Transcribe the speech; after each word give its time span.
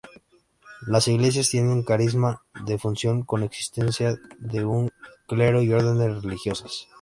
Las 0.87 1.07
iglesias 1.07 1.51
tienen 1.51 1.83
"carisma 1.83 2.41
de 2.65 2.79
función", 2.79 3.21
con 3.21 3.43
existencia 3.43 4.17
de 4.39 4.65
un 4.65 4.89
clero 5.27 5.61
y 5.61 5.71
órdenes 5.71 6.23
religiosas. 6.23 6.87